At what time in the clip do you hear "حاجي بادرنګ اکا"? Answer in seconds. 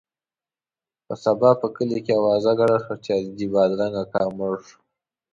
3.17-4.23